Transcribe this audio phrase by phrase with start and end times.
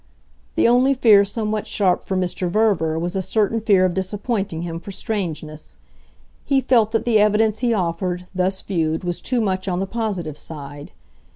[0.55, 2.49] The only fear somewhat sharp for Mr.
[2.49, 5.77] Verver was a certain fear of disappointing him for strangeness.
[6.43, 10.39] He felt that the evidence he offered, thus viewed, was too much on the positive
[10.39, 10.89] side.